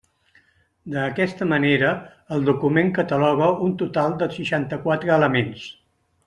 D'aquesta 0.93 1.47
manera, 1.51 1.91
el 2.37 2.47
document 2.47 2.89
cataloga 2.97 3.51
un 3.67 3.77
total 3.83 4.17
de 4.23 4.31
seixanta-quatre 4.39 5.15
elements. 5.21 5.69